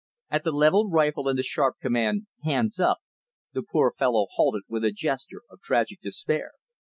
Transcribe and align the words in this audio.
At 0.31 0.43
the 0.43 0.51
leveled 0.51 0.91
rifle 0.91 1.27
and 1.29 1.37
the 1.37 1.43
sharp 1.43 1.75
command, 1.79 2.25
"Hands 2.43 2.79
up," 2.79 2.97
the 3.53 3.61
poor 3.61 3.91
fellow 3.91 4.25
halted 4.33 4.63
with 4.67 4.83
a 4.83 4.91
gesture 4.91 5.43
of 5.47 5.61
tragic 5.61 6.01
despair. 6.01 6.53